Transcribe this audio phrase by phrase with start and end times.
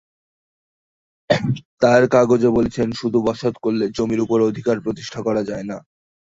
[1.81, 5.77] তার কাগজে বলেছেন, শুধু বসত করলেই জমির ওপর অধিকার প্রতিষ্ঠা পায় না।